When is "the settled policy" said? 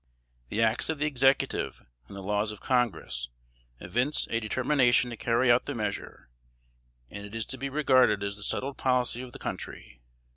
8.35-9.21